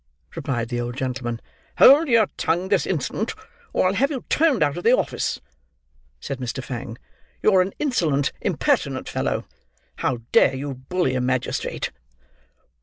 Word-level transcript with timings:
replied 0.35 0.69
the 0.69 0.81
old 0.81 0.97
gentleman. 0.97 1.39
"Hold 1.77 2.07
your 2.07 2.25
tongue 2.35 2.69
this 2.69 2.87
instant, 2.87 3.35
or 3.71 3.85
I'll 3.85 3.93
have 3.93 4.09
you 4.09 4.25
turned 4.29 4.63
out 4.63 4.75
of 4.75 4.83
the 4.83 4.97
office!" 4.97 5.39
said 6.19 6.39
Mr. 6.39 6.63
Fang. 6.63 6.97
"You're 7.43 7.61
an 7.61 7.73
insolent 7.77 8.31
impertinent 8.41 9.07
fellow. 9.07 9.45
How 9.97 10.21
dare 10.31 10.55
you 10.55 10.73
bully 10.73 11.13
a 11.13 11.21
magistrate!" 11.21 11.91